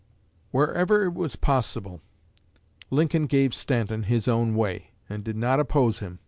Wherever 0.49 1.03
it 1.05 1.13
was 1.13 1.35
possible, 1.35 2.01
Lincoln 2.89 3.27
gave 3.27 3.53
Stanton 3.53 4.01
his 4.01 4.27
own 4.27 4.55
way, 4.55 4.93
and 5.07 5.23
did 5.23 5.35
not 5.37 5.59
oppose 5.59 5.99
him. 5.99 6.17